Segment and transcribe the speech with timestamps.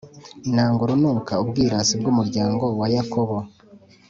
[0.53, 3.37] Nanga urunuka ubwirasi bw’umuryango wa Yakobo,